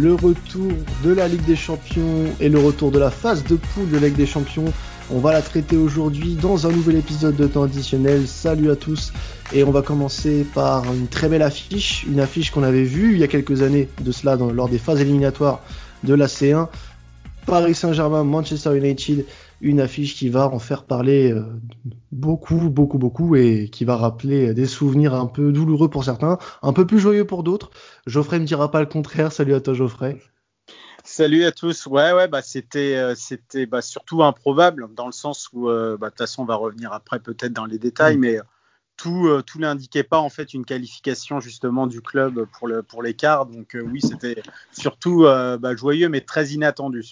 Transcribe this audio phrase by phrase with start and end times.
[0.00, 0.72] le retour
[1.04, 4.06] de la Ligue des Champions et le retour de la phase de poule de la
[4.06, 4.72] Ligue des Champions.
[5.10, 8.26] On va la traiter aujourd'hui dans un nouvel épisode de temps additionnel.
[8.26, 9.12] Salut à tous
[9.52, 13.18] et on va commencer par une très belle affiche, une affiche qu'on avait vue il
[13.18, 15.60] y a quelques années de cela lors des phases éliminatoires
[16.04, 16.68] de la C1.
[17.44, 19.26] Paris Saint-Germain, Manchester United,
[19.62, 21.44] une affiche qui va en faire parler euh,
[22.10, 26.72] beaucoup, beaucoup, beaucoup et qui va rappeler des souvenirs un peu douloureux pour certains, un
[26.72, 27.70] peu plus joyeux pour d'autres.
[28.06, 29.32] Geoffrey me dira pas le contraire.
[29.32, 30.18] Salut à toi, Geoffrey.
[31.04, 31.86] Salut à tous.
[31.86, 36.08] Ouais, ouais, bah c'était, euh, c'était bah, surtout improbable dans le sens où, euh, bah,
[36.08, 38.20] de toute façon, on va revenir après peut-être dans les détails, mm.
[38.20, 38.38] mais
[39.02, 42.46] tout, euh, tout n'indiquait pas en fait une qualification justement du club
[42.88, 43.46] pour l'écart.
[43.46, 47.02] Donc euh, oui, c'était surtout euh, bah, joyeux, mais très inattendu.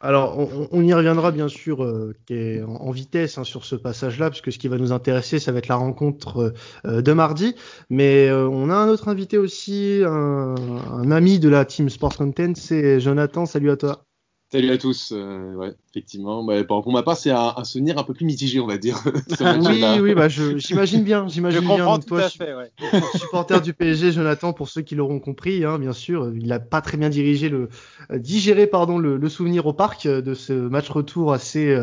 [0.00, 0.38] Alors
[0.70, 4.78] on, y reviendra bien sûr en, vitesse hein, sur ce passage-là, puisque ce qui va
[4.78, 7.56] nous intéresser, ça va être la rencontre de mardi.
[7.90, 12.52] Mais on a un autre invité aussi, un, un ami de la team Sports Content,
[12.54, 13.46] c'est Jonathan.
[13.46, 14.04] Salut à toi.
[14.52, 15.14] Salut à tous.
[15.16, 16.44] Euh, ouais, effectivement.
[16.44, 19.02] Bah, pour ma part, c'est un, souvenir un peu plus mitigé, on va dire.
[19.40, 21.26] oui, oui, bah, j'imagine bien.
[21.26, 21.98] J'imagine bien.
[22.00, 22.70] tout à fait, ouais.
[23.18, 26.82] supporter du PSG, Jonathan, pour ceux qui l'auront compris, hein, bien sûr, il n'a pas
[26.82, 27.70] très bien dirigé le,
[28.10, 31.74] euh, digéré pardon, le, souvenir au parc euh, de ce match retour assez,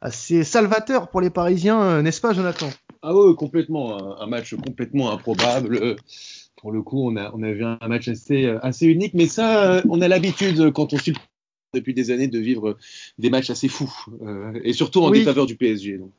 [0.00, 2.70] assez salvateur pour les Parisiens, n'est-ce pas, Jonathan?
[3.02, 4.18] Ah oui, complètement.
[4.18, 5.96] Un, match complètement improbable
[6.56, 9.82] pour le coup, on a, on a vu un match assez, assez unique, mais ça,
[9.90, 11.14] on a l'habitude quand on suit
[11.74, 12.76] depuis des années de vivre
[13.18, 15.98] des matchs assez fous, euh, et surtout en défaveur du PSG.
[15.98, 16.12] Donc.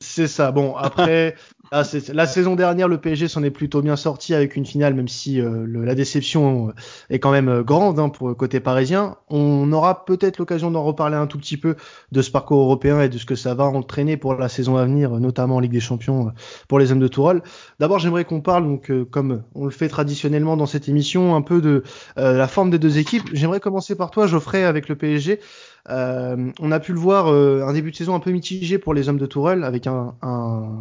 [0.00, 0.52] C'est ça.
[0.52, 1.34] Bon, après,
[1.72, 5.40] la saison dernière, le PSG s'en est plutôt bien sorti avec une finale, même si
[5.40, 6.72] euh, la déception
[7.10, 9.16] est quand même euh, grande hein, pour le côté parisien.
[9.28, 11.74] On aura peut-être l'occasion d'en reparler un tout petit peu
[12.12, 14.84] de ce parcours européen et de ce que ça va entraîner pour la saison à
[14.84, 16.30] venir, notamment en Ligue des Champions euh,
[16.68, 17.42] pour les hommes de Tourelle.
[17.80, 21.60] D'abord, j'aimerais qu'on parle, donc, comme on le fait traditionnellement dans cette émission, un peu
[21.60, 21.82] de
[22.16, 23.24] la forme des deux équipes.
[23.32, 25.40] J'aimerais commencer par toi, Geoffrey, avec le PSG.
[25.88, 28.94] Euh, on a pu le voir, euh, un début de saison un peu mitigé pour
[28.94, 29.88] les hommes de Tourelle, avec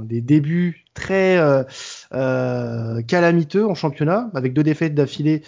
[0.03, 1.37] des débuts très
[2.13, 5.43] euh, calamiteux en championnat, avec deux défaites d'affilée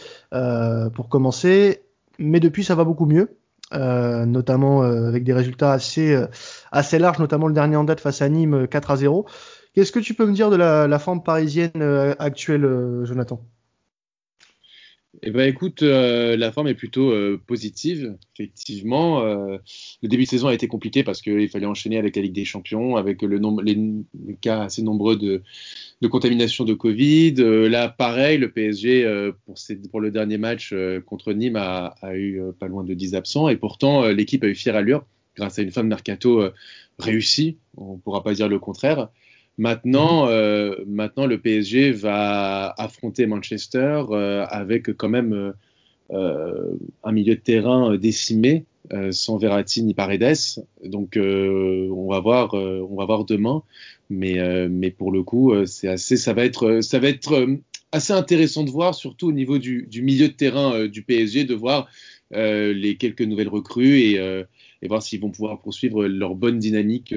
[0.96, 1.82] pour commencer.
[2.20, 3.38] Mais depuis, ça va beaucoup mieux.
[3.72, 6.20] notamment avec des résultats assez,
[6.72, 9.26] assez larges, notamment le dernier en date face à Nîmes 4 à 0.
[9.74, 12.68] Qu'est-ce que tu peux me dire de la forme parisienne actuelle,
[13.04, 13.42] Jonathan?
[15.24, 19.24] Eh ben écoute, euh, la forme est plutôt euh, positive, effectivement.
[19.24, 19.58] Euh,
[20.04, 22.46] le début de saison a été compliqué parce qu'il fallait enchaîner avec la Ligue des
[22.46, 23.78] Champions, avec le nombre, les,
[24.42, 25.42] cas assez nombreux de,
[26.02, 27.34] de contamination de Covid.
[27.36, 29.56] là, pareil, le PSG, pour,
[29.90, 30.74] pour, le dernier match
[31.08, 33.50] contre Nîmes, a, a eu pas loin de 10 absents.
[33.50, 35.04] Et pourtant, l'équipe a eu fière allure
[35.36, 36.44] grâce à une fin de mercato
[37.00, 37.58] réussie.
[37.76, 39.10] On ne pourra pas dire le contraire.
[39.58, 40.32] Maintenant, mhm.
[40.32, 45.54] euh, maintenant, le PSG va affronter Manchester euh, avec quand même
[46.12, 46.74] euh,
[47.04, 48.66] un milieu de terrain décimé,
[49.12, 50.64] sans Verratti ni Paredes.
[50.84, 53.64] Donc, on va voir, on va voir demain.
[54.10, 57.48] Mais, mais pour le coup, c'est assez, ça va être, ça va être
[57.92, 61.54] assez intéressant de voir, surtout au niveau du, du milieu de terrain du PSG, de
[61.54, 61.90] voir
[62.32, 64.14] les quelques nouvelles recrues et,
[64.82, 67.14] et voir s'ils vont pouvoir poursuivre leur bonne dynamique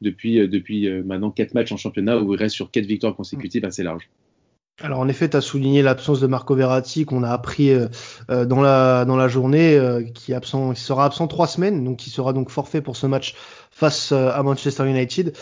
[0.00, 3.14] depuis, euh, depuis euh, maintenant quatre matchs en championnat où il reste sur quatre victoires
[3.14, 4.08] consécutives assez large.
[4.82, 7.86] Alors en effet, tu as souligné l'absence de Marco Verratti qu'on a appris euh,
[8.46, 9.78] dans, la, dans la journée,
[10.14, 10.32] qui
[10.74, 13.34] sera absent trois semaines, donc qui sera donc forfait pour ce match
[13.70, 15.36] face à Manchester United.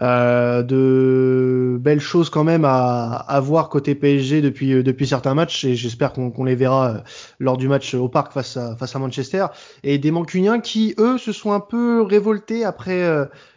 [0.00, 5.76] de belles choses quand même à, à voir côté PSG depuis, depuis certains matchs et
[5.76, 7.04] j'espère qu'on les verra
[7.38, 9.46] lors du match au parc face à, face à Manchester.
[9.82, 13.02] Et des Mancuniens qui, eux, se sont un peu révoltés après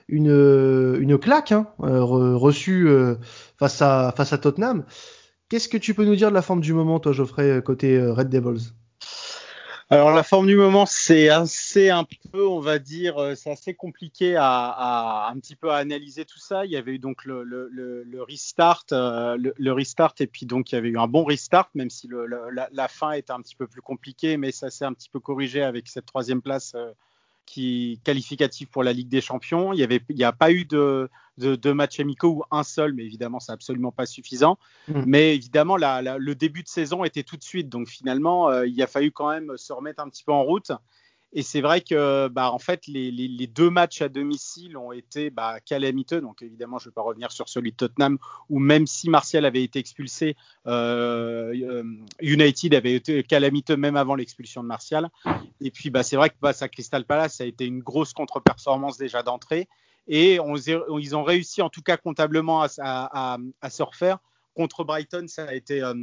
[0.07, 2.03] une, une claque hein, euh,
[2.35, 3.15] reçue euh,
[3.57, 4.85] face, à, face à Tottenham.
[5.49, 8.13] Qu'est-ce que tu peux nous dire de la forme du moment, toi, Geoffrey, côté euh,
[8.13, 8.73] Red Devils?
[9.89, 12.03] Alors la forme du moment, c'est assez un
[12.33, 16.65] peu, on va dire, c'est assez compliqué à, un petit peu analyser tout ça.
[16.65, 20.75] Il y avait eu donc le, le, le, restart, le, restart, et puis donc il
[20.75, 22.09] y avait eu un bon restart, même si
[22.51, 25.21] la, la, fin était un petit peu plus compliquée, mais ça s'est un petit peu
[25.21, 26.75] corrigé avec cette troisième place
[27.47, 29.73] qui qualificatif pour la Ligue des Champions.
[29.73, 33.03] Il n'y avait, il a pas eu de, de, matchs amicaux ou un seul, mais
[33.05, 34.59] évidemment, c'est absolument pas suffisant.
[34.87, 35.03] Mm.
[35.07, 38.87] Mais évidemment, le début de saison était tout de suite, donc finalement, euh, il a
[38.87, 40.71] fallu quand même se remettre un petit peu en route.
[41.33, 45.59] Et c'est vrai que, bah, en fait, les, deux matchs à domicile ont été bah,
[45.59, 46.21] calamiteux.
[46.21, 48.17] Donc, évidemment, je ne vais pas revenir sur celui de Tottenham,
[48.49, 50.35] où même si Martial avait été expulsé,
[50.67, 51.83] euh, euh,
[52.21, 55.09] United avait été calamiteux même avant l'expulsion de Martial.
[55.59, 58.13] Et puis, bah, c'est vrai que face à Crystal Palace, ça a été une grosse
[58.13, 59.67] contre-performance déjà d'entrée.
[60.07, 63.37] Et ils ont réussi, en tout cas comptablement, à,
[63.69, 64.19] se refaire.
[64.55, 65.83] Contre Brighton, ça a été.
[65.83, 65.93] Euh,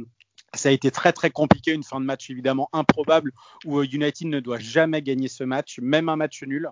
[0.55, 3.31] Ça a été très très compliqué, une fin de match évidemment improbable
[3.65, 6.69] où United ne doit jamais gagner ce match, même un match nul.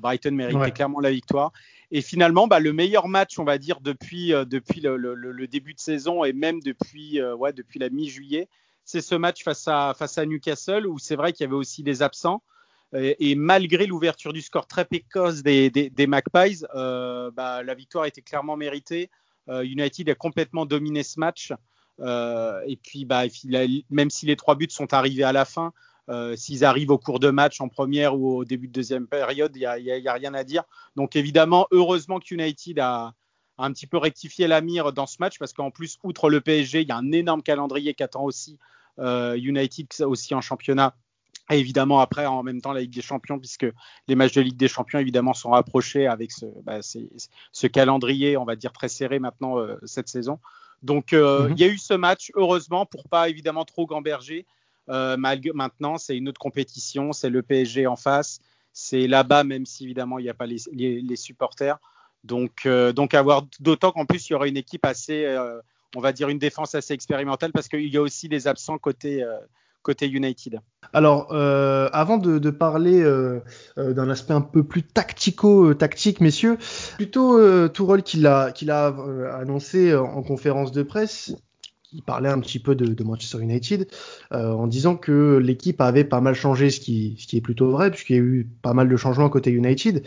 [0.00, 1.50] Brighton méritait clairement la victoire.
[1.90, 6.22] Et finalement, bah, le meilleur match, on va dire, depuis, depuis le, début de saison
[6.22, 8.48] et même depuis, ouais, depuis la mi-juillet,
[8.84, 11.82] c'est ce match face à, face à Newcastle où c'est vrai qu'il y avait aussi
[11.82, 12.44] des absents.
[12.94, 18.20] Et, malgré l'ouverture du score très précoce des, des, Magpies, euh, bah, la victoire était
[18.20, 19.10] clairement méritée.
[19.48, 21.52] Euh, United a complètement dominé ce match.
[22.00, 23.24] Euh, et puis, bah,
[23.90, 25.72] même si les trois buts sont arrivés à la fin,
[26.34, 29.60] s'ils arrivent au cours de match en première ou au début de deuxième période, il
[29.60, 30.64] n'y a, rien à dire.
[30.94, 33.14] Donc évidemment, heureusement que United a,
[33.56, 36.82] un petit peu rectifié la mire dans ce match parce qu'en plus, outre le PSG,
[36.82, 38.58] il y a un énorme calendrier qui attend aussi
[38.98, 40.94] United aussi en championnat
[41.50, 43.66] et évidemment, après, en même temps, la Ligue des Champions, puisque
[44.08, 46.80] les matchs de Ligue des Champions, évidemment, sont rapprochés avec ce, bah,
[47.72, 50.38] calendrier, on va dire, très serré maintenant euh, cette saison.
[50.82, 51.52] Donc, euh, mhm.
[51.52, 54.46] il y a eu ce match, heureusement, pour pas évidemment trop gamberger.
[54.88, 58.40] Euh, maintenant, c'est une autre compétition, c'est le PSG en face,
[58.72, 61.78] c'est là-bas, même si évidemment, il n'y a pas les, les, supporters.
[62.24, 65.24] Donc, donc avoir d'autant qu'en plus, il y aura une équipe assez,
[65.94, 69.24] on va dire, une défense assez expérimentale, parce qu'il y a aussi des absents côté
[69.82, 70.60] côté United.
[70.92, 73.40] Alors, euh, avant de, parler euh,
[73.78, 76.58] euh, d'un aspect un peu plus tactico-tactique, messieurs,
[76.96, 78.52] plutôt Tourol qui l'a
[79.34, 81.34] annoncé en conférence de presse,
[81.94, 83.86] il parlait un petit peu de, Manchester United
[84.30, 87.90] en disant que l'équipe avait pas mal changé, ce qui, ce qui est plutôt vrai,
[87.90, 90.02] puisqu'il y a eu pas mal de changements côté United.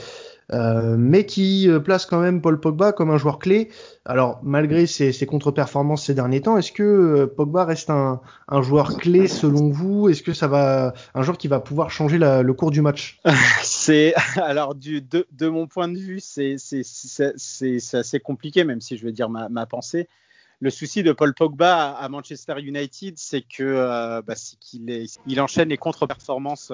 [0.54, 3.70] Euh, mais qui euh, place quand même Paul Pogba comme un joueur clé.
[4.06, 8.22] Alors, malgré ses, contre-performances ces derniers temps, est-ce que euh, Pogba reste un,
[8.62, 10.08] joueur clé selon vous?
[10.08, 13.20] Est-ce que ça va un joueur qui va pouvoir changer le cours du match?
[13.64, 16.56] C'est alors de, mon point de vue, c'est
[17.94, 20.08] assez compliqué, même si je vais dire ma, pensée.
[20.62, 25.78] Le souci de Paul Pogba à, Manchester United, c'est que bah, qu'il il enchaîne les
[25.78, 26.72] contre-performances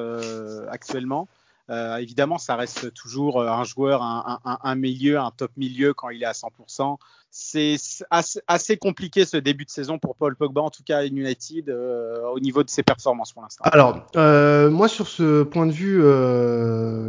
[0.69, 1.29] actuellement.
[1.69, 6.23] Euh, évidemment, ça reste toujours euh, un joueur, un, milieu, un top milieu quand il
[6.23, 6.97] est à 100%.
[7.31, 7.77] C'est
[8.09, 12.27] assez, compliqué ce début de saison pour Paul Pogba, en tout cas à United, euh,
[12.33, 13.63] au niveau de ses performances pour l'instant.
[13.63, 16.01] Alors, moi sur ce point de vue,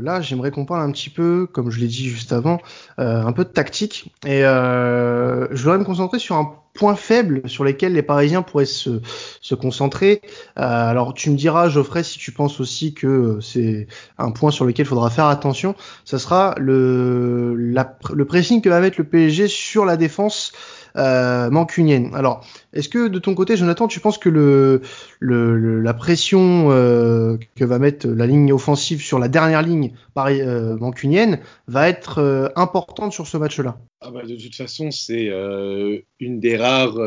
[0.02, 2.58] là, j'aimerais qu'on parle un petit peu, comme je l'ai dit juste avant,
[2.98, 4.12] un peu de tactique.
[4.24, 9.00] Et je voudrais me concentrer sur un points faibles sur lesquels les Parisiens pourraient se,
[9.40, 10.22] se concentrer.
[10.58, 13.86] Euh, alors tu me diras, Geoffrey, si tu penses aussi que c'est
[14.18, 18.80] un point sur lequel il faudra faire attention, ça sera le, le pressing que va
[18.80, 20.11] mettre le PSG sur la défense
[20.96, 22.10] euh, mancunienne.
[22.14, 24.80] Alors, est-ce que de ton côté, Jonathan, tu penses que
[25.20, 31.40] la pression euh, que va mettre la ligne offensive sur la dernière ligne euh, mancunienne
[31.66, 33.78] va être importante sur ce match-là?
[34.00, 35.30] Ah bah, De toute façon, c'est
[36.20, 36.98] une des rares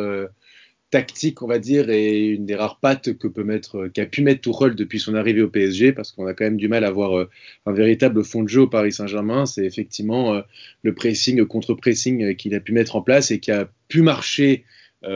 [0.95, 4.39] tactique, on va dire, et une des rares pattes que peut mettre, qu'a pu mettre
[4.39, 7.17] Tourelle depuis son arrivée au PSG, parce qu'on a quand même du mal à avoir
[7.17, 7.29] euh,
[7.65, 9.45] un véritable fond de jeu au Paris Saint-Germain.
[9.45, 10.41] C'est effectivement euh,
[10.83, 14.63] le pressing, contre-pressing euh, qu'il a pu mettre en place et qui a pu marcher,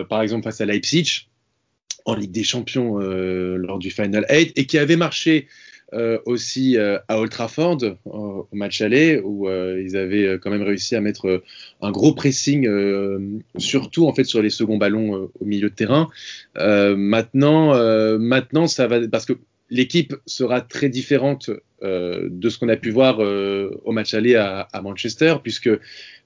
[0.09, 1.29] par exemple, face à Leipzig
[2.03, 5.68] en Ligue des Champions lors du Final 8 et qui avait marché euh,
[6.25, 10.95] aussi euh, à Old Trafford au, match aller où euh, ils avaient quand même réussi
[10.95, 11.41] à mettre
[11.81, 12.67] un gros pressing
[13.57, 16.09] surtout en fait sur les seconds ballons au milieu de terrain.
[16.55, 17.73] maintenant,
[18.19, 19.33] maintenant ça va parce que
[19.69, 21.49] l'équipe sera très différente
[21.81, 25.69] de ce qu'on a pu voir au match aller à, à Manchester puisque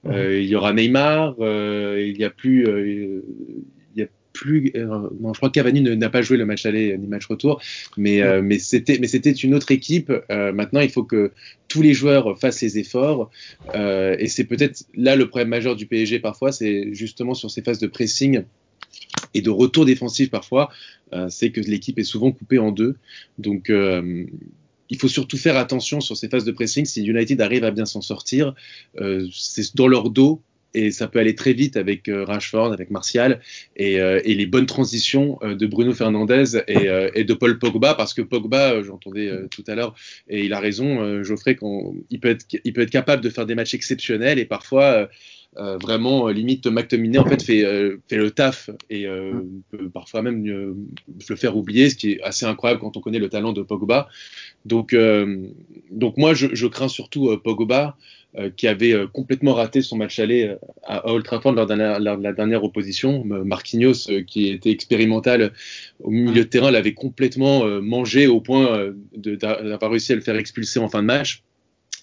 [0.06, 3.22] il y aura Neymar, il n'y a plus
[4.44, 4.70] plus.
[4.76, 7.62] Euh, je crois que Cavani n'a pas joué le match aller ni match retour,
[7.96, 10.12] mais, euh, mais c'était mais c'était une autre équipe.
[10.30, 11.32] Euh, maintenant, il faut que
[11.68, 13.30] tous les joueurs fassent les efforts,
[13.74, 17.78] et c'est peut-être là le problème majeur du PSG parfois, c'est justement sur ces phases
[17.78, 18.42] de pressing
[19.32, 20.68] et de retour défensif parfois,
[21.28, 22.96] c'est que l'équipe est souvent coupée en deux.
[23.38, 26.84] Donc il faut surtout faire attention sur ces phases de pressing.
[26.84, 28.54] Si United arrive à bien s'en sortir,
[29.32, 30.42] c'est dans leur dos
[30.74, 33.40] et ça peut aller très vite avec euh, Rashford, avec Martial
[33.76, 37.94] et, euh, les bonnes transitions euh, de Bruno Fernandez et, de Paul Pogba.
[37.94, 39.94] Parce que Pogba, j'entendais tout à l'heure
[40.28, 41.56] et il a raison, Geoffrey,
[42.10, 45.08] il peut être capable de faire des matchs exceptionnels et parfois
[45.56, 49.06] vraiment limite McTominay en fait fait, le taf et
[49.70, 53.28] peut parfois même le faire oublier ce qui est assez incroyable quand on connaît le
[53.28, 54.08] talent de Pogba.
[54.64, 54.96] Donc
[55.90, 57.96] donc moi je, crains surtout Pogba
[58.56, 62.32] qui avait euh, complètement raté son match aller euh, à Old Trafford lors de la,
[62.32, 63.24] dernière opposition.
[63.24, 65.52] Marquinhos, qui était expérimental
[66.00, 70.78] au milieu de terrain, l'avait complètement mangé au point d'avoir réussi à le faire expulser
[70.80, 71.42] en fin de match.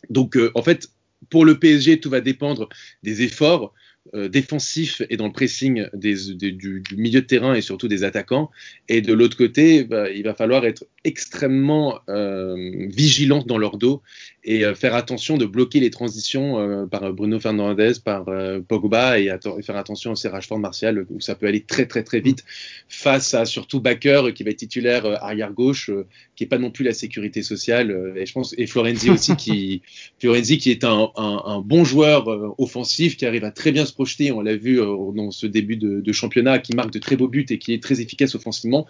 [0.09, 0.89] Donc, en fait,
[1.29, 2.69] pour le PSG, tout va dépendre
[3.03, 3.73] des efforts.
[4.15, 8.49] euh, défensif et dans le pressing des, du, milieu de terrain et surtout des attaquants.
[8.89, 12.55] Et de l'autre côté, bah, il va falloir être extrêmement euh,
[12.87, 14.01] vigilant dans leur dos
[14.43, 18.25] et euh, faire attention de bloquer les transitions euh, par Bruno Fernandez, par
[18.67, 19.29] Pogba et,
[19.61, 22.43] faire attention aussi à Rashford Martial où ça peut aller très très très vite
[22.89, 25.91] face à surtout Baker qui va être titulaire arrière gauche,
[26.35, 29.81] qui est pas non plus la sécurité sociale et je pense et Florenzi aussi qui
[30.19, 32.27] Florenzi qui est un, un, un bon joueur
[32.59, 34.31] offensif qui arrive à très bien se projeter.
[34.31, 37.45] On l'a vu dans ce début de, de, championnat qui marque de très beaux buts
[37.49, 38.87] et qui est très efficace offensivement.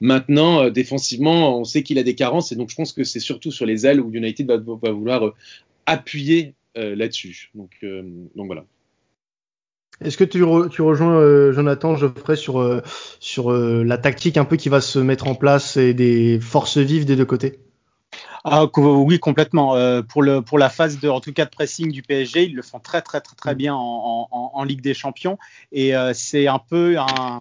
[0.00, 3.50] Maintenant défensivement on sait qu'il a des carences et donc je pense que c'est surtout
[3.50, 5.34] sur les ailes où United va, vouloir euh,
[5.86, 7.50] appuyer euh, là-dessus.
[7.54, 8.02] Donc, euh,
[8.34, 8.64] donc voilà.
[10.00, 12.82] Est-ce que tu, rejoins Jonathan Geoffrey sur,
[13.20, 17.04] sur la tactique un peu qui va se mettre en place et des forces vives
[17.04, 17.60] des deux côtés?
[18.42, 20.02] Ah, oui, complètement.
[20.02, 22.62] pour, le, pour la phase de, en tout cas de pressing du PSG, ils le
[22.62, 23.56] font très très très très mm.
[23.56, 25.38] bien en, en Ligue des Champions
[25.70, 27.38] et c'est un peu un,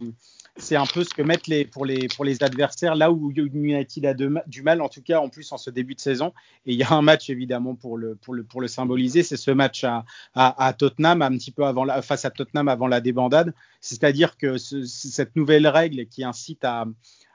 [0.58, 4.06] c'est un peu ce que mettent les, pour, les, pour les adversaires, là où United
[4.06, 6.32] a du mal, en tout cas en plus en ce début de saison.
[6.66, 9.38] Et il y a un match évidemment pour le, pour le, pour le symboliser, c'est
[9.38, 10.06] ce match à,
[10.36, 13.54] à, Tottenham, un petit peu avant la, face à Tottenham avant la débandade.
[13.82, 16.86] C'est-à-dire que cette nouvelle règle qui incite à,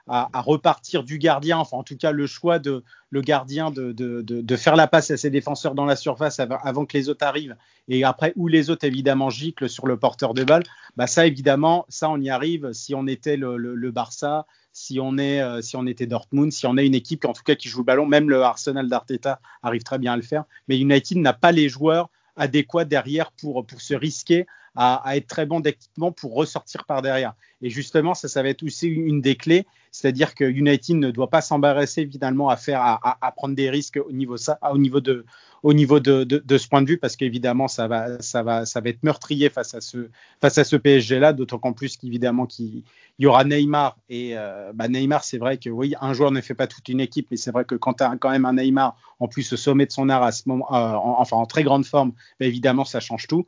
[0.09, 4.75] à, repartir du gardien, enfin en tout cas le choix de le gardien de, faire
[4.75, 7.55] la passe à ses défenseurs dans la surface avant, que les autres arrivent,
[7.87, 10.63] et après où les autres évidemment giclent sur le porteur de balle,
[10.97, 12.71] bah ça évidemment, ça on y arrive.
[12.73, 16.77] Si on était le, Barça, si on, est, euh, si on était Dortmund, si on
[16.77, 19.83] est une équipe en tout cas qui joue le ballon, même le Arsenal d'Arteta arrive
[19.83, 23.81] très bien à le faire, mais United n'a pas les joueurs adéquats derrière pour, pour
[23.81, 24.47] se risquer
[24.81, 27.33] à, être très bon techniquement pour ressortir par derrière.
[27.61, 31.29] Et justement, ça, ça va être aussi une des clés, c'est-à-dire que United ne doit
[31.29, 35.25] pas s'embarrasser finalement à faire, à, prendre des risques au niveau ça, au niveau de,
[35.63, 36.25] au niveau de,
[36.57, 39.73] ce point de vue, parce qu'évidemment, ça va, ça va, ça va être meurtrier face
[39.73, 40.09] à ce,
[40.39, 42.83] face à ce PSG-là, d'autant qu'en plus qu'évidemment qu'il
[43.17, 46.55] y aura Neymar et euh, bah Neymar, c'est vrai que oui, un joueur ne fait
[46.55, 48.95] pas toute une équipe, mais c'est vrai que quand tu as quand même un Neymar
[49.19, 51.85] en plus au sommet de son art à ce moment, euh, enfin en très grande
[51.85, 53.45] forme, bah, évidemment, ça change tout.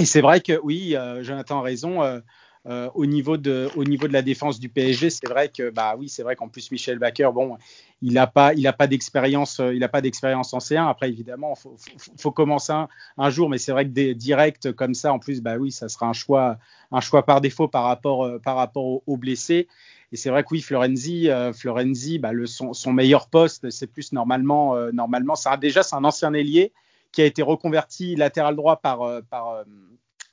[0.00, 2.02] Et c'est vrai que oui, euh, Jonathan a raison.
[2.02, 2.20] Euh,
[2.66, 5.96] euh, au niveau de au niveau de la défense du PSG, c'est vrai que bah
[5.98, 7.58] oui, c'est vrai qu'en plus Michel Baker, bon,
[8.00, 10.88] il n'a pas il a pas d'expérience il a pas d'expérience en C1.
[10.88, 11.76] Après évidemment, faut,
[12.18, 12.72] faut, commencer
[13.18, 15.90] un, jour, mais c'est vrai que des directs comme ça, en plus, bah oui, ça
[15.90, 16.56] sera un choix
[16.90, 19.68] un choix par défaut par rapport par rapport aux, blessés.
[20.12, 24.12] Et c'est vrai que oui, Florenzi, Florenzi, bah, le, son, son, meilleur poste, c'est plus
[24.12, 26.72] normalement, normalement, ça déjà c'est un ancien ailier
[27.14, 29.64] qui a été reconverti latéral droit par, euh, par euh,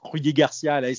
[0.04, 0.90] Rudy Garcia à la.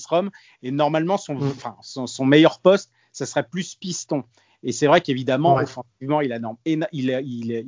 [0.63, 1.47] Et normalement, son, mm.
[1.49, 4.23] enfin, son, meilleur poste, ça serait plus piston.
[4.65, 7.65] Et c'est vrai qu'évidemment, offensivement, il a, il, il,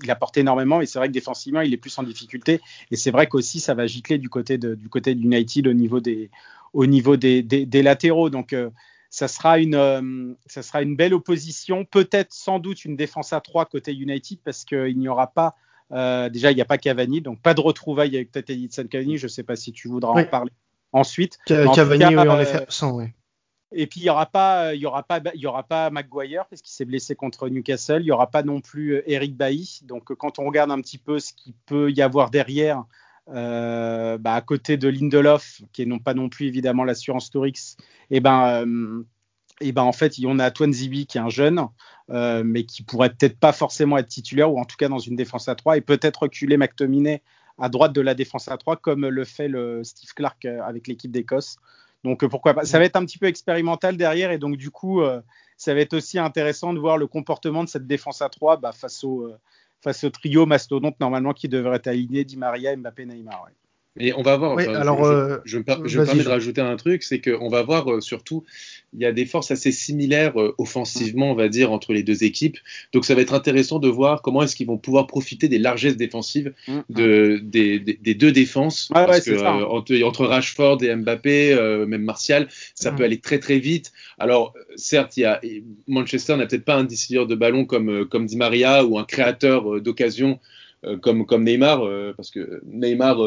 [0.00, 0.80] il, apporte énormément.
[0.80, 2.60] Et c'est vrai que défensivement, il est plus en difficulté.
[2.92, 5.98] Et c'est vrai qu'aussi, ça va gicler du côté de, du côté d'United au niveau
[5.98, 6.30] des,
[6.72, 8.30] au niveau des, des, latéraux.
[8.30, 8.70] Donc, euh,
[9.10, 11.84] ça, sera une, ça sera une belle opposition.
[11.84, 15.56] Peut-être, sans doute, une défense à 3 côté United parce qu'il n'y aura pas
[15.92, 19.18] euh, déjà, il n'y a pas Cavani, donc pas de retrouvailles avec peut-être Edison Cavani.
[19.18, 20.52] Je ne sais pas si tu voudras en parler
[20.92, 21.38] ensuite.
[21.46, 23.06] Cavani, oui, en effet, absent, oui.
[23.72, 26.46] Et puis il y aura pas, il y aura pas, il y aura pas Maguire
[26.48, 28.00] parce qu'il s'est blessé contre Newcastle.
[28.00, 29.80] Il y aura pas non plus euh, Eric Bailly.
[29.82, 32.84] Donc quand on regarde un petit peu ce qu'il peut y avoir derrière,
[33.28, 37.76] euh, bah, à côté de Lindelof, qui est non pas non plus évidemment l'assurance Tourix,
[38.10, 39.02] et eh ben, euh,
[39.60, 41.66] et ben en fait, on a Zibi qui est un jeune,
[42.10, 45.16] euh, mais qui pourrait peut-être pas forcément être titulaire, ou en tout cas dans une
[45.16, 47.22] défense à 3, et peut-être reculer McTominay
[47.58, 49.50] à droite de la défense à 3, comme le fait
[49.82, 51.56] Steve Clark euh, avec l'équipe d'Écosse.
[52.04, 54.70] Donc euh, pourquoi pas Ça va être un petit peu expérimental derrière, et donc du
[54.70, 55.02] coup,
[55.56, 58.72] ça va être aussi intéressant de voir le comportement de cette défense à 3 bah,
[58.72, 59.30] face, au,
[60.12, 63.48] trio mastodonte normalement qui devrait être aligné, Di Maria, Mbappé, Neymar.
[63.98, 64.58] Et on va voir.
[64.58, 65.04] alors,
[65.44, 68.44] je, me, permets de rajouter un truc, c'est qu'on va voir euh, surtout,
[68.92, 72.24] il y a des forces assez similaires euh, offensivement, on va dire, entre les deux
[72.24, 72.58] équipes.
[72.92, 75.96] Donc ça va être intéressant de voir comment est-ce qu'ils vont pouvoir profiter des largesses
[75.96, 77.48] défensives mm, de, mm.
[77.48, 78.88] des, des, deux défenses.
[78.92, 81.54] parce que, euh, entre, Rashford et Mbappé,
[81.86, 82.96] même Martial, ça mm.
[82.96, 83.92] peut aller très très vite.
[84.18, 85.40] Alors certes, il y a,
[85.86, 89.80] Manchester n'a peut-être pas un décideur de ballon comme, comme Di Maria ou un créateur
[89.80, 90.38] d'occasion
[91.00, 91.82] comme, comme Neymar,
[92.16, 93.18] parce que Neymar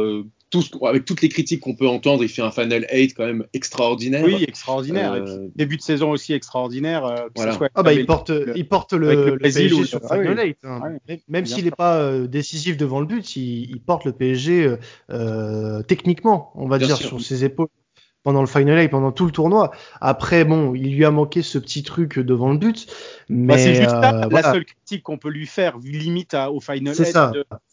[0.88, 4.24] avec toutes les critiques qu'on peut entendre, il fait un Final 8 quand même extraordinaire.
[4.24, 5.14] Oui, extraordinaire.
[5.14, 7.06] Euh, début de saison aussi extraordinaire.
[7.06, 7.28] Euh,
[7.76, 10.58] ah bah, il, porte, il porte le, PSG sur Final 8.
[10.64, 10.82] Hein.
[11.28, 14.76] même s'il n'est pas euh, décisif devant le but, il, porte le PSG
[15.88, 17.68] techniquement, on va dire, sur ses épaules
[18.24, 19.72] pendant le final et pendant tout le tournoi.
[20.02, 22.88] Après, bon, il lui a manqué ce petit truc devant le but.
[22.88, 22.94] Bah,
[23.30, 26.96] mais c'est juste la seule critique qu'on peut lui faire, limite au final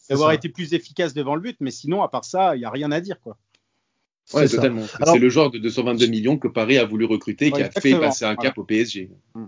[0.09, 1.57] d'avoir été plus efficace devant le but.
[1.59, 3.19] Mais sinon, à part ça, il n'y a rien à dire.
[3.19, 3.37] quoi.
[4.33, 4.81] Ouais, totalement.
[5.05, 8.25] C'est le genre de 222 millions que Paris a voulu recruter, qui a fait passer
[8.25, 9.09] un cap au PSG.
[9.35, 9.45] Mm,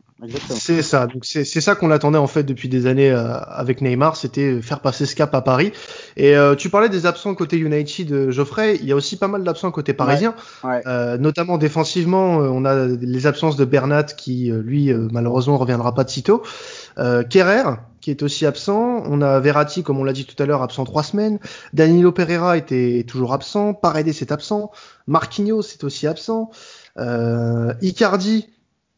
[0.50, 1.08] c'est ça.
[1.08, 4.80] Donc c'est ça qu'on attendait en fait depuis des années euh, avec Neymar, c'était faire
[4.80, 5.74] passer ce cap à Paris.
[6.16, 8.78] Et euh, tu parlais des absents côté United, Geoffrey.
[8.82, 10.34] Il y a aussi pas mal d'absents côté parisien,
[10.64, 12.38] euh, notamment défensivement.
[12.38, 16.42] on a les absences de Bernat qui, lui, malheureusement, reviendra pas de sitôt.
[17.30, 17.64] Kerrer
[18.02, 19.04] qui est aussi absent.
[19.06, 21.40] On a Verratti, comme on l'a dit tout à l'heure, absent trois semaines.
[21.74, 23.74] Danilo Pereira était toujours absent.
[23.74, 24.72] Paredes est absent.
[25.08, 26.52] Marquinhos est aussi absent.
[26.98, 28.50] Euh, Icardi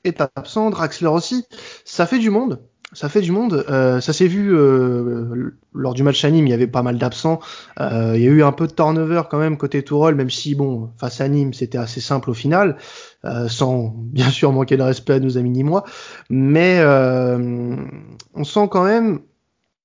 [0.03, 0.69] est absent.
[0.69, 1.45] Draxler aussi.
[1.85, 2.59] Ça fait du monde
[2.93, 3.65] ça fait du monde.
[3.69, 6.97] Euh, ça s'est vu euh, lors du match à Nîmes, il y avait pas mal
[6.97, 7.39] d'absents.
[7.79, 10.55] Euh, il y a eu un peu de turnover quand même côté Tourol, même si
[10.55, 12.77] bon, face à Nîmes, c'était assez simple au final,
[13.47, 15.85] sans bien sûr manquer de respect à nos amis nîmois.
[16.29, 19.21] Mais on sent quand même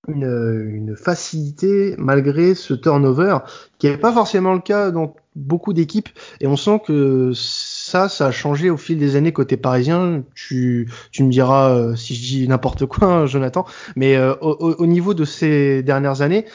[0.09, 3.39] une, facilité malgré ce turnover,
[3.79, 6.09] qui n'est pas forcément le cas dans beaucoup d'équipes
[6.41, 10.23] et on sent que ça, ça a changé au fil des années côté parisien.
[10.35, 15.15] Tu, tu me diras euh, si je dis n'importe quoi, Jonathan, mais euh, au, niveau
[15.15, 16.47] de ces dernières années,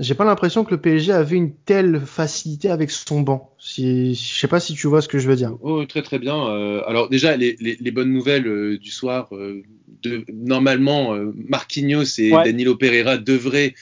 [0.00, 3.54] j'ai pas l'impression que le PSG avait une telle facilité avec son banc.
[3.58, 5.56] Si, je sais pas si tu vois ce que je veux dire.
[5.60, 6.48] Oh, très très bien.
[6.48, 9.62] Euh, alors déjà, les, les, les bonnes nouvelles euh, du soir, euh,
[10.02, 13.74] de, normalement, euh, Marquinhos et Danilo Pereira devraient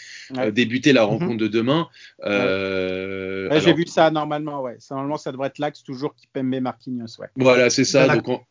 [0.53, 1.09] débuter la mhm.
[1.09, 1.89] rencontre de demain.
[2.25, 3.61] Ouais.
[3.61, 4.79] J'ai vu ça normalement, ouais.
[4.91, 7.29] Normalement, ça devrait être l'axe toujours qui met Marquinhos, ouais.
[7.37, 8.17] Voilà, c'est ça.
[8.17, 8.43] Donc,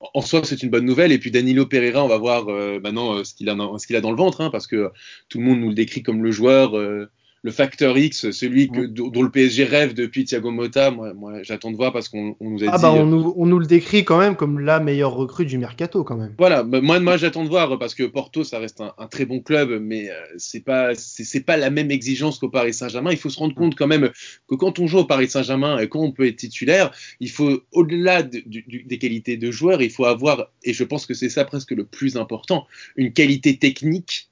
[0.00, 1.12] en soi, c'est une bonne nouvelle.
[1.12, 3.54] Et puis Danilo Pereira, on va voir euh, maintenant euh, ce qu'il a,
[4.00, 4.90] dans le ventre, hein, parce que
[5.28, 7.10] tout le monde nous le décrit comme le joueur euh,
[7.46, 11.70] le facteur X, celui que, dont le PSG rêve depuis Thiago Motta, moi, moi j'attends
[11.70, 14.18] de voir parce qu'on nous a ah Bah on, nous, on, nous, le décrit quand
[14.18, 16.34] même comme la meilleure recrue du mercato quand même.
[16.38, 19.26] Voilà, bah, moi, moi j'attends de voir parce que Porto ça reste un, un très
[19.26, 23.12] bon club, mais euh, c'est pas c'est pas la même exigence qu'au Paris Saint-Germain.
[23.12, 24.10] Il faut se rendre compte quand même
[24.48, 27.60] que quand on joue au Paris Saint-Germain et quand on peut être titulaire, il faut
[27.70, 31.44] au-delà de, des qualités de joueur, il faut avoir et je pense que c'est ça
[31.44, 34.25] presque le plus important, une qualité technique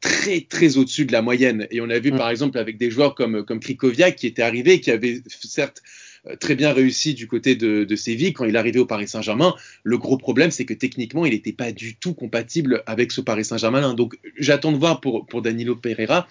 [0.00, 1.66] très très au-dessus de la moyenne.
[1.70, 2.16] Et on a vu mm.
[2.16, 5.82] par exemple avec des joueurs comme, comme Krikoviak qui était arrivé, qui avait certes
[6.26, 9.08] euh, très bien réussi du côté de, de Séville quand il est arrivé au Paris
[9.08, 9.54] Saint-Germain.
[9.84, 13.44] Le gros problème, c'est que techniquement, il n'était pas du tout compatible avec ce Paris
[13.44, 13.94] Saint-Germain.
[13.94, 16.28] Donc j'attends de voir pour, pour Danilo Pereira.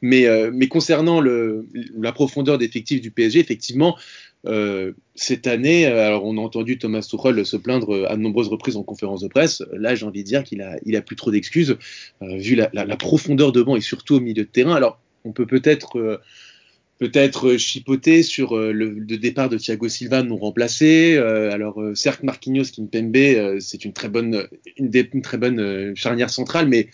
[0.00, 1.66] Mais, euh, mais concernant le,
[1.98, 3.96] la profondeur d'effectif du PSG, effectivement,
[4.46, 8.22] euh, cette année, euh, alors on a entendu Thomas Tuchel se plaindre euh, à de
[8.22, 9.62] nombreuses reprises en conférence de presse.
[9.72, 11.76] Là, j'ai envie de dire qu'il a, plus trop d'excuses
[12.20, 14.74] vu la, profondeur de banc et surtout au milieu de terrain.
[14.74, 16.18] Alors, on peut peut-être
[17.56, 21.16] chipoter sur le, départ de Thiago Silva nous remplacer.
[21.16, 26.88] alors certes Marquinhos Kimpembe, c'est une très bonne une très bonne charnière centrale, mais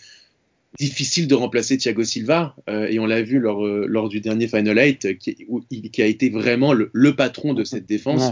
[0.79, 4.47] difficile de remplacer Thiago Silva euh, et on l'a vu lors, euh, lors du dernier
[4.47, 8.31] Final 8 qui, où, qui a été vraiment le, le, patron de cette défense.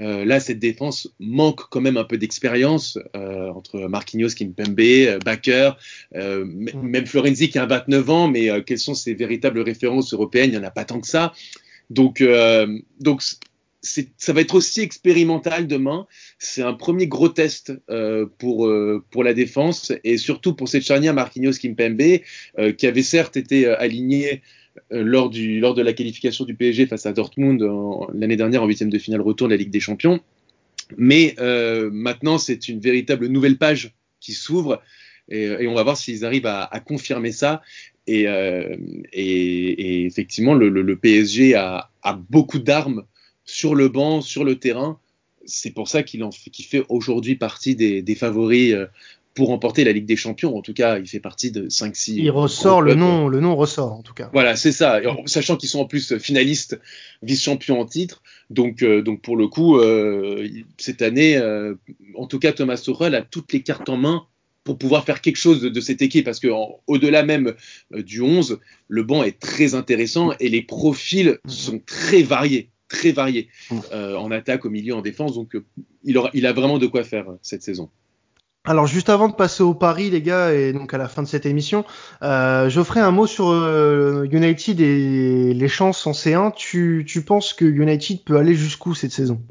[0.00, 5.72] Euh, là, cette défense manque quand même un peu d'expérience euh, entre Marquinhos, Kimpembe, Bakker,
[6.14, 10.50] même Florenzi qui a 29 ans, mais quelles sont ses véritables références européennes?
[10.50, 11.32] Il n'y en a pas tant que ça.
[11.90, 12.24] Donc,
[13.00, 13.22] donc
[13.82, 16.06] ça va être aussi expérimental demain.
[16.38, 20.84] C'est un premier gros test euh, pour, euh, pour la défense et surtout pour cette
[20.84, 22.20] charnière Marquinhos Kimpembe
[22.58, 24.42] euh, qui avait certes été aligné
[24.92, 27.60] euh, lors, du, lors de la qualification du PSG face à Dortmund
[28.14, 30.20] l'année dernière en huitième de finale retour de la Ligue des Champions.
[30.98, 31.34] Mais
[31.90, 34.82] maintenant, c'est une véritable nouvelle page qui s'ouvre
[35.30, 37.62] et, on va voir s'ils arrivent à, confirmer ça.
[38.06, 38.26] Et,
[39.14, 43.04] effectivement, le, PSG a, a beaucoup d'armes
[43.52, 44.98] sur le banc, sur le terrain.
[45.44, 48.86] C'est pour ça qu'il qu fait aujourd'hui partie des, des favoris euh,
[49.34, 50.56] pour remporter la Ligue des Champions.
[50.56, 52.14] En tout cas, il fait partie de 5-6.
[52.16, 54.30] Il ressort, le nom, le nom ressort en tout cas.
[54.32, 55.00] Voilà, c'est ça.
[55.26, 56.80] sachant qu'ils sont en plus finalistes,
[57.22, 58.22] vice-champions en titre.
[58.50, 61.74] Donc, euh, donc pour le coup, euh, cette année, euh,
[62.14, 64.26] en tout cas, Thomas Tuchel a toutes les cartes en main
[64.64, 66.48] pour pouvoir faire quelque chose de, de cette équipe parce que
[66.86, 67.54] au-delà même
[67.90, 73.48] du 11, le banc est très intéressant et les profils sont très variés très varié
[73.70, 73.78] mm.
[73.92, 75.34] euh, en attaque, au milieu, en défense.
[75.34, 75.64] Donc, euh,
[76.04, 77.90] il, aura, il a vraiment de quoi faire euh, cette saison.
[78.64, 81.26] Alors juste avant de passer au Paris les gars et donc à la fin de
[81.26, 81.84] cette émission,
[82.22, 86.54] euh, je ferai un mot sur euh, United et les chances en C1.
[86.54, 89.42] Tu, tu penses que United peut aller jusqu'où cette saison?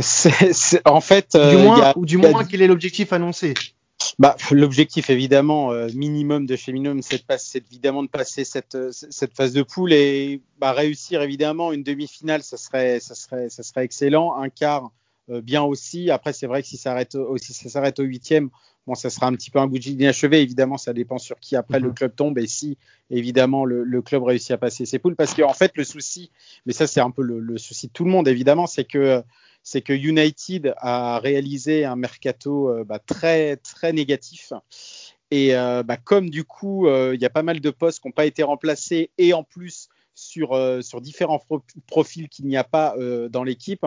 [0.00, 3.54] C'est, En fait, du moins, a, ou du moins quel est l'objectif annoncé?
[4.18, 7.22] Bah, L'objectif, évidemment, euh, minimum de chez Minimum, c'est,
[7.56, 12.42] évidemment de passer cette, euh, cette phase de poule et bah, réussir, évidemment, une demi-finale,
[12.42, 14.34] ça serait, ça, serait, ça serait excellent.
[14.34, 14.90] Un quart,
[15.42, 16.10] bien aussi.
[16.10, 18.50] Après, c'est vrai que si ça s'arrête si ça s'arrête au huitième,
[18.86, 20.40] bon, ça sera un petit peu un goût inachevé.
[20.40, 21.94] Évidemment, ça dépend sur qui après le mhm.
[21.94, 22.78] club tombe et si
[23.10, 25.16] évidemment le, club réussit à passer ses poules.
[25.16, 26.30] Parce qu'en fait, le souci,
[26.66, 29.22] mais ça c'est un peu le, souci de tout le monde évidemment, c'est que
[29.62, 34.52] c'est que United a réalisé un mercato bah, très très négatif
[35.30, 38.08] et euh, bah, comme du coup, euh, il y a pas mal de postes qui
[38.08, 39.88] n'ont pas été remplacés et en plus
[40.20, 41.42] sur, euh, sur différents
[41.86, 43.86] profils qu'il n'y a pas euh, dans l'équipe,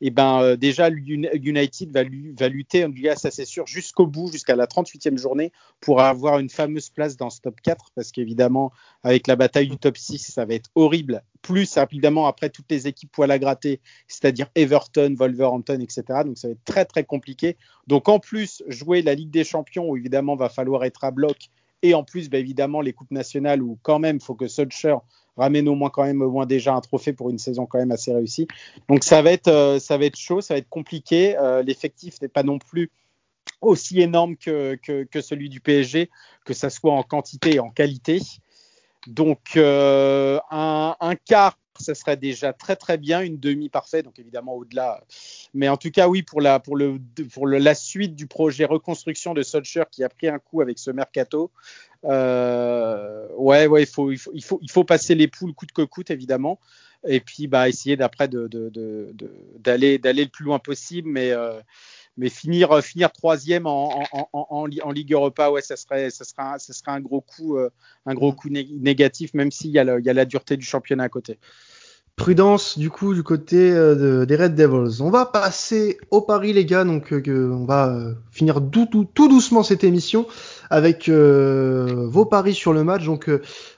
[0.00, 4.56] et ben euh, déjà United va, va lutter, en ça c'est sûr, jusqu'au bout, jusqu'à
[4.56, 8.72] la 38e journée, pour avoir une fameuse place dans ce top 4, parce qu'évidemment,
[9.04, 11.22] avec la bataille du top 6, ça va être horrible.
[11.40, 16.02] Plus évidemment après toutes les équipes poil à gratter, c'est-à-dire Everton, Wolverhampton, etc.
[16.24, 17.56] Donc ça va être très très compliqué.
[17.86, 21.50] Donc en plus, jouer la Ligue des Champions, où évidemment va falloir être à bloc,
[21.82, 25.00] et en plus, bah, évidemment, les coupes nationales où quand même, il faut que Solskjaer
[25.38, 27.92] ramène au moins quand même au moins déjà un trophée pour une saison quand même
[27.92, 28.46] assez réussie.
[28.88, 31.36] Donc ça va être euh, ça va être chaud, ça va être compliqué.
[31.38, 32.90] Euh, l'effectif n'est pas non plus
[33.60, 34.78] aussi énorme que,
[35.20, 36.10] celui du PSG,
[36.44, 38.20] que ça soit en quantité et en qualité.
[39.06, 44.54] Donc euh, un, quart ça serait déjà très très bien, une demi parfaite, donc évidemment
[44.54, 45.04] au-delà.
[45.54, 46.98] Mais en tout cas, oui, pour la, pour le,
[47.32, 50.90] pour la suite du projet reconstruction de Solskjaer qui a pris un coup avec ce
[50.90, 51.50] mercato,
[52.04, 55.72] euh, ouais, ouais, il faut, il faut, il faut, il faut passer les poules coûte
[55.72, 56.60] que coûte, évidemment.
[57.06, 61.60] Et puis, bah, essayer d'après d'aller de, de, d'aller le plus loin possible, mais euh,
[62.16, 66.42] mais finir finir troisième en, en, en, en, Ligue Europa, ouais, ça serait ça serait
[66.42, 67.70] un, ça serait un gros coup euh,
[68.06, 71.04] un gros coup négatif, même s'il y a il y a la dureté du championnat
[71.04, 71.38] à côté.
[72.18, 75.00] Prudence du coup du côté euh, des Red Devils.
[75.02, 79.62] On va passer au Paris les gars, donc euh, on va euh, finir tout, doucement
[79.62, 80.26] cette émission
[80.68, 83.06] avec vos paris sur le match.
[83.06, 83.30] Donc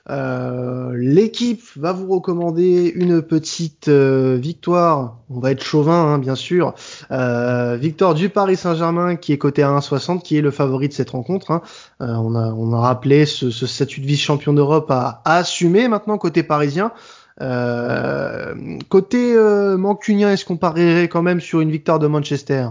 [0.09, 5.19] l'équipe va vous recommander une petite victoire.
[5.29, 6.73] On va être chauvin hein, bien sûr.
[7.09, 11.11] victoire du Paris Saint-Germain qui est coté à 1,60, qui est le favori de cette
[11.11, 11.51] rencontre.
[11.51, 11.61] Hein.
[12.01, 12.35] on,
[12.73, 16.91] a, rappelé ce, statut de vice-champion d'Europe à assumer maintenant côté parisien.
[17.39, 22.67] Euh, côté euh, mancunien, est-ce qu'on parierait quand même sur une victoire de Manchester?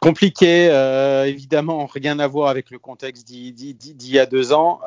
[0.00, 4.80] Compliqué, euh, évidemment, rien à voir avec le contexte d'il y a deux ans.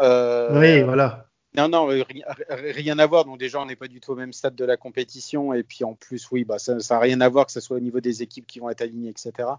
[0.52, 1.28] oui, voilà.
[1.56, 1.88] Non, non,
[2.50, 3.26] rien à voir.
[3.26, 5.54] Donc déjà, on n'est pas du tout au même stade de la compétition.
[5.54, 7.82] Et puis en plus, oui, bah, ça n'a rien à voir que ce soit au
[7.82, 9.50] niveau des équipes qui vont être alignées, etc.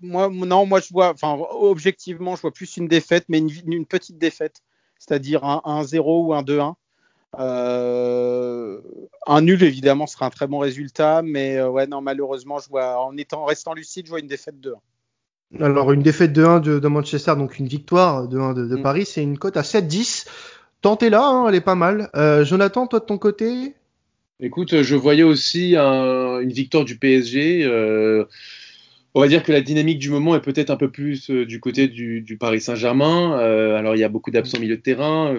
[0.00, 4.18] moi, non, moi je vois, enfin, objectivement, je vois plus une défaite, mais une petite
[4.18, 4.62] défaite
[4.98, 6.74] c'est-à-dire un 1-0 ou un 2-1.
[7.38, 8.80] Euh,
[9.26, 12.98] un nul évidemment serait un très bon résultat, mais euh, ouais non malheureusement je vois
[13.04, 14.74] en étant restant lucide je vois une défaite de
[15.60, 15.62] 1.
[15.62, 18.82] Alors une défaite de 1 de, Manchester donc une victoire de 1 de, mm.
[18.82, 20.26] Paris c'est une cote à 7-10.
[20.80, 22.08] Tentez-la, hein, elle est pas mal.
[22.14, 23.74] Euh, Jonathan, toi de ton côté?
[24.40, 27.66] Écoute, je voyais aussi une victoire du PSG
[29.14, 31.60] on va dire que la dynamique du moment est peut-être un peu plus euh, du
[31.60, 33.38] côté du, Paris Saint-Germain.
[33.38, 35.36] Euh, alors, il y a beaucoup d'absents milieu de terrain.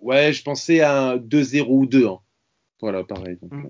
[0.00, 2.06] Ouais, je pensais à 2-0 ou 2.
[2.06, 2.18] Hein.
[2.80, 3.38] Voilà, pareil.
[3.42, 3.66] Mm.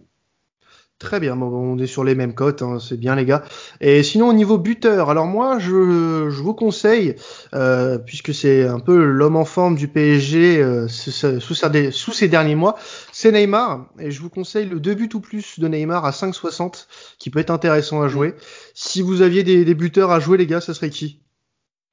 [1.04, 3.44] Très bien, on est sur les mêmes cotes, hein, c'est bien les gars.
[3.82, 7.16] Et sinon au niveau buteur, alors moi je, je vous conseille,
[7.52, 12.54] euh, puisque c'est un peu l'homme en forme du PSG euh, sous, sous, ces derniers
[12.54, 12.76] mois,
[13.12, 13.90] c'est Neymar.
[13.98, 16.86] Et je vous conseille le 2 buts ou plus de Neymar à 5,60
[17.18, 18.32] qui peut être intéressant à jouer.
[18.72, 21.20] Si vous aviez des, des buteurs à jouer les gars, ça serait qui?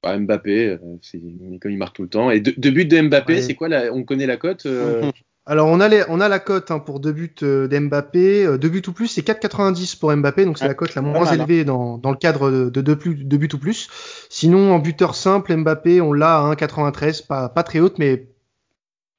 [0.02, 2.30] Bah, Mbappé, euh, comme il marque tout le temps.
[2.30, 4.66] Et deux, buts de Mbappé, c'est quoi la, On connaît la cote
[5.44, 8.58] Alors on a, les, on a la cote hein, pour deux buts euh, d'Mbappé, euh,
[8.58, 11.34] deux buts ou plus, c'est 4,90 pour Mbappé, donc c'est la cote la moins hein.
[11.34, 13.88] élevée dans, dans le cadre de deux, plus, deux buts ou plus.
[14.30, 18.28] Sinon en buteur simple, Mbappé, on l'a à 1,93, pas, pas très haute, mais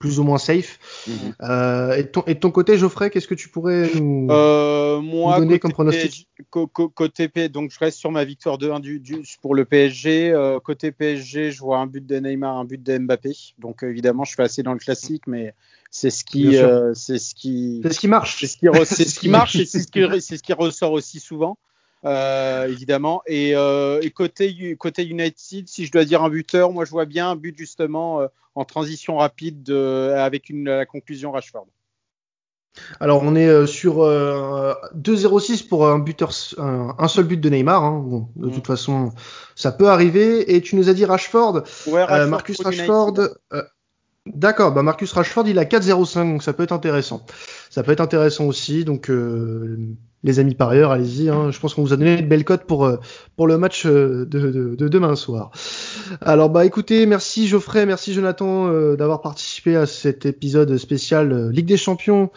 [0.04, 0.80] plus ou moins safe.
[1.08, 1.14] Mhm.
[1.44, 5.40] euh, et, ton, et de ton côté, Geoffrey, qu'est-ce que tu pourrais nous, euh, moi,
[5.40, 9.24] donner comme pronostic Côté PSG, donc je reste sur ma victoire de 1 du, du,
[9.42, 10.32] pour le PSG.
[10.34, 13.32] Euh, côté PSG, je vois un but de Neymar, un but de Mbappé.
[13.60, 15.54] Donc évidemment, je fais assez dans le classique, mais
[15.93, 18.39] c'est ce qui, euh, c'est ce qui, c'est ce qui marche.
[18.39, 20.91] C'est ce qui, c'est ce qui marche et c'est ce qui, c'est ce qui ressort
[20.91, 21.60] aussi souvent.
[22.03, 23.21] Euh, évidemment.
[23.27, 27.06] Et, euh, et, côté, côté United, si je dois dire un buteur, moi je vois
[27.06, 31.67] bien un but justement en transition rapide de, avec une, la conclusion Rashford.
[32.99, 37.84] Alors on est sur 2-0-6 pour un buteur, un, seul but de Neymar.
[37.84, 37.99] Hein.
[38.03, 38.67] Bon, de toute mm.
[38.67, 39.12] façon,
[39.56, 40.56] ça peut arriver.
[40.56, 43.29] Et tu nous as dit Rashford, ouais, Rashford Marcus Rashford.
[44.26, 47.26] D'accord, bah Marcus Rashford il a 4-0-5 donc ça peut être intéressant.
[47.70, 49.78] Ça peut être intéressant aussi donc euh,
[50.24, 51.28] les amis parieurs allez-y.
[51.28, 51.52] Hein.
[51.52, 52.96] Je pense qu'on vous a donné une belle cote pour euh,
[53.36, 55.52] pour le match euh, de, de, de, demain soir.
[56.22, 61.76] Alors bah écoutez, merci Geoffrey, merci Jonathan d'avoir participé à cet épisode spécial Ligue des
[61.76, 62.32] Champions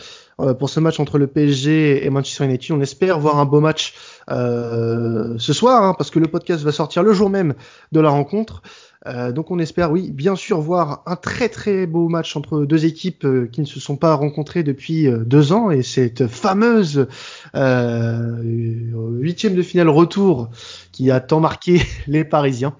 [0.58, 2.76] pour ce match entre le PSG et Manchester United.
[2.76, 3.94] On espère voir un beau match
[4.28, 7.54] ce soir, hein, parce que le podcast va sortir le jour même
[7.92, 8.62] de la rencontre.
[9.06, 12.84] Euh, donc on espère, oui, bien sûr, voir un très très beau match entre deux
[12.84, 17.06] équipes euh, qui ne se sont pas rencontrées depuis euh, deux ans et cette fameuse
[17.54, 20.48] huitième de finale retour
[20.92, 22.74] qui a tant marqué les Parisiens.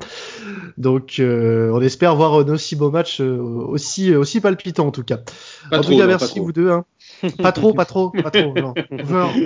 [0.79, 5.21] Donc on espère voir un aussi beau match, aussi aussi palpitant en tout cas.
[5.73, 6.71] en tout cas, merci vous deux.
[6.71, 6.85] Hein.
[7.39, 8.55] Pas trop, pas trop, pas trop.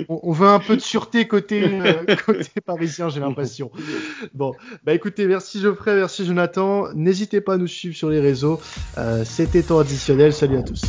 [0.09, 3.71] On, veut un, peu de sûreté côté, euh, côté parisien, j'ai l'impression.
[4.33, 6.85] Bon, bah écoutez, merci Geoffrey, merci Jonathan.
[6.93, 8.59] N'hésitez pas à nous suivre sur les réseaux.
[8.97, 10.33] Euh, C'était temps additionnel.
[10.33, 10.81] Salut à tous.